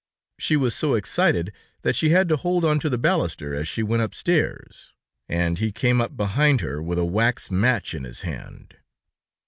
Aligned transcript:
She 0.39 0.55
was 0.57 0.73
so 0.73 0.95
excited 0.95 1.53
that 1.83 1.95
she 1.95 2.09
had 2.09 2.27
to 2.29 2.35
hold 2.35 2.65
onto 2.65 2.89
the 2.89 2.97
baluster 2.97 3.53
as 3.53 3.67
she 3.67 3.83
went 3.83 4.01
upstairs, 4.01 4.93
and 5.29 5.59
he 5.59 5.71
came 5.71 6.01
up 6.01 6.17
behind 6.17 6.61
her, 6.61 6.81
with 6.81 6.97
a 6.97 7.05
wax 7.05 7.51
match 7.51 7.93
in 7.93 8.03
his 8.03 8.21
hand. 8.21 8.77